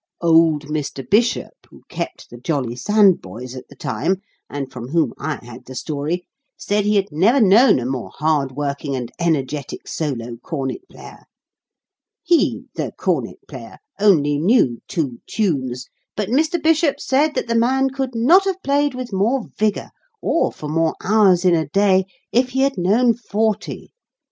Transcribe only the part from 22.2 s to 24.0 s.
if he had known forty.